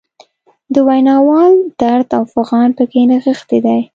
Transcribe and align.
د 0.73 0.75
ویناوال 0.87 1.53
درد 1.81 2.09
او 2.17 2.23
فعان 2.33 2.69
پکې 2.77 3.01
نغښتی 3.09 3.59
دی. 3.65 3.79